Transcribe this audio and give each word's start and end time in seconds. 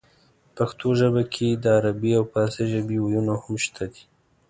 پښتو 0.55 0.87
ژبې 0.99 1.23
کې 1.33 1.47
د 1.63 1.65
عربۍ 1.77 2.11
او 2.19 2.23
پارسۍ 2.33 2.65
ژبې 2.73 2.97
وييونه 3.01 3.33
هم 3.41 3.53
شته 3.63 3.85
دي 3.93 4.03